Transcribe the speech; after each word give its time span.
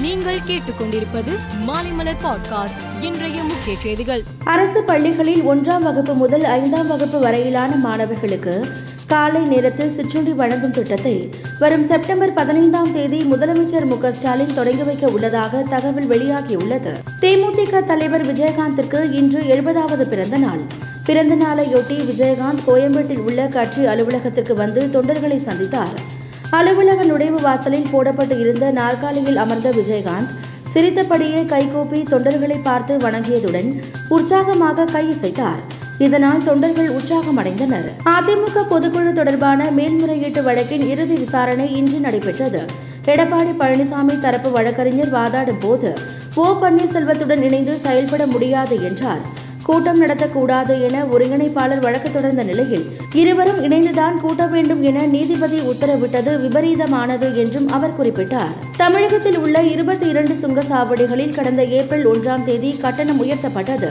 நீங்கள் 0.00 0.38
கேட்டுக்கொண்டிருப்பது 0.38 1.38
மாலைமலர் 1.66 2.24
பாட்காஸ்ட் 2.24 3.04
இன்றைய 3.04 3.42
முக்கிய 3.42 3.76
செய்திகள். 3.78 4.22
அரசு 4.44 4.82
பள்ளிகளில் 4.82 5.42
ஒன்றாம் 5.42 5.80
வகுப்பு 5.80 6.14
முதல் 6.14 6.44
ஐந்தாம் 6.44 6.86
வகுப்பு 6.86 7.18
வரையிலான 7.18 7.76
மாணவர்களுக்கு 7.76 8.66
காலை 9.06 9.40
நேரத்தில் 9.40 9.94
சிற்றுண்டி 9.94 10.32
வழங்கும் 10.32 10.70
திட்டத்தை 10.70 11.28
வரும் 11.58 11.84
செப்டம்பர் 11.84 12.32
பதினைந்தாம் 12.32 12.92
தேதி 12.92 13.18
முதலமைச்சர் 13.18 13.84
மு 13.84 14.12
ஸ்டாலின் 14.12 14.54
தொடங்கி 14.54 14.82
வைக்க 14.82 15.06
உள்ளதாக 15.06 15.62
தகவல் 15.70 16.08
வெளியாகியுள்ளது. 16.08 16.94
தேமுதிக 17.20 17.84
தலைவர் 17.84 18.34
விஜயகாந்திற்கு 18.34 19.12
இன்று 19.12 19.40
எழுபதாவது 19.40 20.08
பிறந்த 20.08 20.38
நாள். 20.38 20.60
பிறந்த 21.04 21.34
நாளையொட்டி 21.34 21.94
விஜயகாந்த் 21.94 22.62
கோயம்பேட்டில் 22.66 23.18
உள்ள 23.18 23.46
கட்சி 23.46 23.86
அலுவலகத்திற்கு 23.86 24.54
வந்து 24.54 24.88
தொண்டர்களை 24.92 25.42
சந்தித்தார். 25.42 26.18
அலுவலக 26.50 27.02
நுழைவு 27.04 27.40
வாசலில் 27.40 27.90
போடப்பட்டு 27.92 28.40
இருந்த 28.40 28.70
நாற்காலியில் 28.70 29.36
அமர்ந்த 29.36 29.68
விஜயகாந்த் 29.70 30.30
சிரித்தபடியே 30.72 31.44
கைகூப்பி 31.44 32.00
தொண்டர்களை 32.02 32.56
பார்த்து 32.62 32.96
வணங்கியதுடன் 32.96 33.68
உற்சாகமாக 34.08 34.84
கையசைத்தார் 34.84 35.60
இதனால் 35.98 36.44
தொண்டர்கள் 36.44 36.90
உற்சாகமடைந்தனர். 36.90 37.88
அதிமுக 38.04 38.62
பொதுக்குழு 38.70 39.12
தொடர்பான 39.12 39.70
மேல்முறையீட்டு 39.70 40.42
வழக்கின் 40.42 40.88
இறுதி 40.88 41.14
விசாரணை 41.14 41.76
இன்று 41.76 41.98
நடைபெற்றது. 41.98 42.62
எடப்பாடி 43.04 43.52
பழனிசாமி 43.58 44.18
தரப்பு 44.18 44.50
வழக்கறிஞர் 44.50 45.14
வாதாடும் 45.14 45.60
போது 45.60 45.90
ஓ 46.34 46.46
பன்னீர்செல்வத்துடன் 46.62 47.42
இணைந்து 47.42 47.74
செயல்பட 47.78 48.26
முடியாது 48.26 48.82
என்றார். 48.82 49.22
கூட்டம் 49.70 50.00
நடத்தக்கூடாது 50.02 50.74
என 50.86 51.02
ஒருங்கிணைப்பாளர் 51.04 51.80
வழக்கு 51.80 52.12
தொடர்ந்த 52.12 52.42
நிலையில் 52.42 52.84
இருவரும் 53.14 53.60
இணைந்துதான் 53.64 54.16
கூட்ட 54.20 54.46
வேண்டும் 54.46 54.82
என 54.82 55.06
நீதிபதி 55.06 55.58
உத்தரவிட்டது 55.72 56.32
விபரீதமானது 56.44 57.34
என்றும் 57.34 57.68
அவர் 57.68 57.96
குறிப்பிட்டார். 57.98 58.54
தமிழகத்தில் 58.76 59.38
உள்ள 59.38 59.62
இருபத்தி 59.62 60.08
இரண்டு 60.08 60.34
சுங்கச்சாவடிகளில் 60.34 61.34
கடந்த 61.34 61.64
ஏப்ரல் 61.64 62.06
ஒன்றாம் 62.06 62.44
தேதி 62.44 62.70
கட்டணம் 62.80 63.22
உயர்த்தப்பட்டது. 63.22 63.90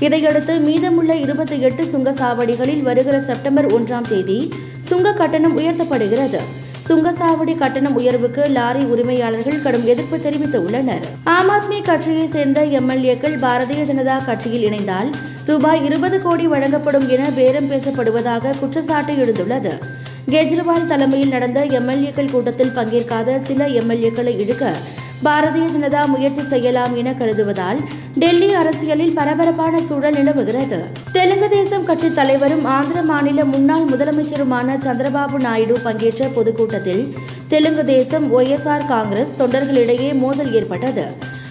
இதையடுத்து 0.00 0.54
மீதமுள்ள 0.58 1.16
இருபத்தி 1.16 1.60
எட்டு 1.60 1.84
சுங்கச்சாவடிகளில் 1.84 2.82
வருகிற 2.82 3.20
செப்டம்பர் 3.20 3.66
ஒன்றாம் 3.66 4.08
தேதி 4.08 4.52
சுங்க 4.80 5.12
கட்டணம் 5.12 5.58
உயர்த்தப்படுகிறது. 5.58 6.40
சுங்கசாவடி 6.88 7.58
கட்டணம் 7.58 7.96
உயர்வுக்கு 7.96 8.42
லாரி 8.48 8.84
உரிமையாளர்கள் 8.84 9.62
கடும் 9.62 9.86
எதிர்ப்பு 9.86 10.16
தெரிவித்துள்ளனர். 10.16 11.04
ஆம் 11.24 11.50
ஆத்மி 11.50 11.82
கட்சியை 11.82 12.28
சேர்ந்த 12.28 12.64
எம்எல்ஏக்கள் 12.64 13.36
பாரதிய 13.44 13.82
ஜனதா 13.90 14.24
கட்சியில் 14.24 14.72
இணைந்தால் 14.72 15.10
ரூபாய் 15.46 15.84
இருபது 15.84 16.22
கோடி 16.22 16.46
வழங்கப்படும் 16.46 17.08
என 17.08 17.30
பேரம் 17.30 17.70
பேசப்படுவதாக 17.70 18.58
குற்றச்சாட்டு 18.58 19.12
எழுந்துள்ளது. 19.12 19.72
கெஜ்ரிவால் 20.30 20.86
தலைமையில் 20.86 21.28
நடந்த 21.28 21.64
எம்எல்ஏக்கள் 21.64 22.30
கூட்டத்தில் 22.30 22.74
பங்கேற்காத 22.74 23.38
சில 23.42 23.68
எம்எல்ஏக்களை 23.68 24.38
இழுக்க 24.38 24.72
பாரதிய 25.26 25.64
ஜனதா 25.74 26.02
முயற்சி 26.06 26.42
செய்யலாம் 26.50 26.92
என 26.96 27.12
கருதுவதால் 27.12 27.78
டெல்லி 28.14 28.48
அரசியலில் 28.54 29.14
பரபரப்பான 29.14 29.80
சூழல் 29.88 30.14
நிலவுகிறது. 30.14 30.78
தெலுங்கு 31.12 31.48
தேசம் 31.48 31.84
கட்சி 31.84 32.08
தலைவரும் 32.18 32.64
ஆந்திர 32.64 33.02
மாநில 33.02 33.44
முன்னாள் 33.44 33.88
முதலமைச்சருமான 33.92 34.76
சந்திரபாபு 34.86 35.40
நாயுடு 35.46 35.76
பங்கேற்ற 35.86 36.28
பொதுக்கூட்டத்தில் 36.28 37.02
தெலுங்கு 37.48 37.84
தேசம் 37.84 38.38
ஒய்எஸ்ஆர் 38.38 38.86
காங்கிரஸ் 38.86 39.34
தொண்டர்களிடையே 39.38 40.12
மோதல் 40.14 40.52
ஏற்பட்டது. 40.52 41.06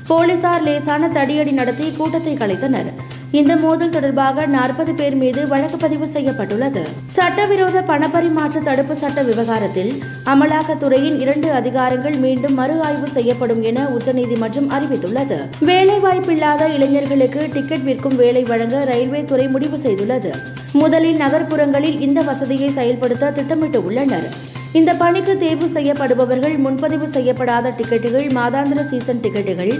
போலீசார் 0.07 0.61
லேசான 0.61 1.07
தடியடி 1.07 1.51
நடத்தி 1.51 1.87
கூட்டத்தை 1.97 2.33
கலைத்தனர். 2.33 2.91
இந்த 3.31 3.55
மோதல் 3.55 3.89
தொடர்பாக 3.89 4.45
நாற்பது 4.45 4.93
பேர் 4.93 5.15
மீது 5.15 5.47
வழக்கு 5.47 5.77
பதிவு 5.77 6.07
செய்யப்பட்டுள்ளது. 6.07 6.87
சட்டவிரோத 7.03 7.81
பணப்பரிமாற்ற 7.81 8.63
தடுப்பு 8.63 8.97
சட்ட 8.97 9.23
விவகாரத்தில் 9.23 10.03
அமலாக்கத்துறையின் 10.25 11.19
இரண்டு 11.19 11.51
அதிகாரங்கள் 11.51 12.19
மீண்டும் 12.19 12.53
மறு 12.53 12.81
ஆய்வு 12.81 13.07
செய்யப்படும் 13.07 13.63
என 13.63 13.87
உச்சநீதிமன்றம் 13.87 14.69
அறிவித்துள்ளது. 14.69 15.37
வேலைவாய்ப்பில்லாத 15.65 16.73
இளைஞர்களுக்கு 16.73 17.49
டிக்கெட் 17.53 17.83
விற்கும் 17.83 18.15
வேலை 18.15 18.43
வழங்க 18.43 18.83
ரயில்வே 18.83 19.25
துறை 19.25 19.47
முடிவு 19.47 19.77
செய்துள்ளது. 19.77 20.33
முதலில் 20.73 21.17
நகர்ப்புறங்களில் 21.17 21.99
இந்த 21.99 22.21
வசதியை 22.21 22.71
செயல்படுத்த 22.71 23.31
திட்டமிட்டு 23.31 23.85
உள்ளனர். 23.85 24.55
இந்த 24.73 24.93
பணிக்கு 24.93 25.37
தேர்வு 25.37 25.67
செய்யப்படுபவர்கள் 25.67 26.57
முன்பதிவு 26.57 27.07
செய்யப்படாத 27.07 27.69
டிக்கெட்டுகள் 27.69 28.25
மாதாந்திர 28.37 28.87
சீசன் 28.89 29.21
டிக்கெட்டுகள் 29.23 29.73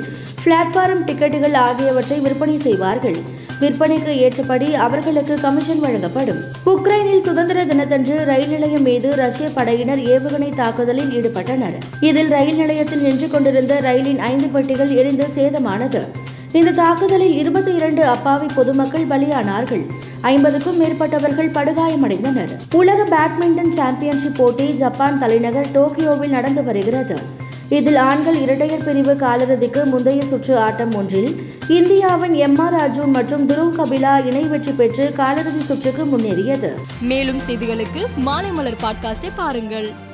பிளாட்ஃபாரம் 0.44 1.04
டிக்கெட்டுகள் 1.08 1.54
ஆகியவற்றை 1.54 2.20
விற்பனை 2.20 2.60
செய்வார்கள். 2.60 3.18
விற்பனைக்கு 3.60 4.12
ஏற்றபடி 4.18 4.76
அவர்களுக்கு 4.76 5.36
கமிஷன் 5.42 5.80
வழங்கப்படும். 5.80 6.42
உக்ரைனில் 6.66 7.24
சுதந்திர 7.28 7.66
தினத்தன்று 7.66 8.26
ரயில் 8.26 8.50
நிலையம் 8.50 8.82
மீது 8.82 9.16
ரஷ்ய 9.16 9.50
படையினர் 9.54 9.98
ஏவுகணை 9.98 10.56
தாக்குதலில் 10.56 11.12
ஈடுபட்டனர். 11.18 11.78
இதில் 12.00 12.28
ரயில் 12.28 12.56
நிலையத்தில் 12.56 13.02
நின்று 13.02 13.30
கொண்டிருந்த 13.30 13.80
ரயிலின் 13.80 14.20
ஐந்து 14.20 14.48
பெட்டிகள் 14.48 14.90
எரிந்து 14.90 15.28
சேதமானது. 15.36 16.02
இந்த 16.52 16.72
தாக்குதலில் 16.72 17.38
இருபத்தி 17.38 17.74
இரண்டு 17.74 18.06
அப்பாவி 18.06 18.46
பொதுமக்கள் 18.56 19.08
பலியானார்கள். 19.08 19.86
ஐம்பதுக்கும் 20.22 20.84
மேற்பட்டவர்கள் 20.84 21.52
படுகாயமடைந்தனர். 21.52 22.58
உலக 22.74 23.04
பேட்மிண்டன் 23.04 23.74
சாம்பியன்ஷிப் 23.74 24.36
போட்டி 24.38 24.68
ஜப்பான் 24.68 25.20
தலைநகர் 25.20 25.68
டோக்கியோவில் 25.74 26.30
நடந்து 26.30 26.64
வருகிறது. 26.64 27.18
இதில் 27.70 27.96
ஆண்கள் 27.96 28.36
இரட்டையர் 28.36 28.84
பிரிவு 28.84 29.14
காலிறுதிக்கு 29.14 29.86
முந்தைய 29.86 30.26
சுற்று 30.26 30.58
ஆட்டம் 30.58 30.94
ஒன்றில் 30.94 31.42
இந்தியாவின் 31.68 32.34
எம் 32.34 32.60
ஆர் 32.60 32.74
அர்ஜுன் 32.74 33.12
மற்றும் 33.12 33.50
துருவ் 33.50 33.76
கபிலா 33.76 34.26
இணை 34.26 34.44
வெற்றி 34.44 34.72
பெற்று 34.72 35.14
காலிறுதி 35.18 35.66
சுற்றுக்கு 35.66 36.06
முன்னேறியது. 36.06 36.70
மேலும் 37.02 37.40
செய்திகளுக்கு 37.48 38.06
மாலைமலர் 38.26 38.78
பாட்காஸ்டை 38.82 39.32
பாருங்கள். 39.36 40.06